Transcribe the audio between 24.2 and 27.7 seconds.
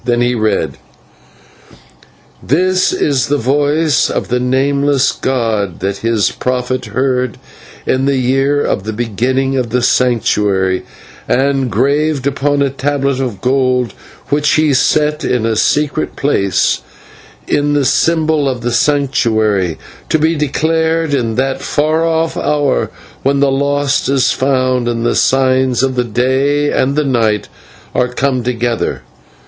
found and the signs of the Day and the Night